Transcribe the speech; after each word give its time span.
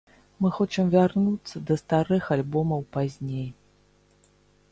Мы 0.43 0.49
хочам 0.57 0.87
вярнуцца 0.95 1.59
да 1.67 1.75
старых 1.81 2.31
альбомаў 2.37 2.81
пазней. 2.97 3.47